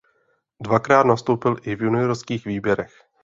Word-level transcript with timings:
Dvakrát 0.61 1.05
nastoupil 1.05 1.57
i 1.61 1.75
v 1.75 1.81
juniorských 1.81 2.45
výběrech. 2.45 2.91